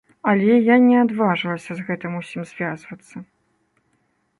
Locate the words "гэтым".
1.91-2.11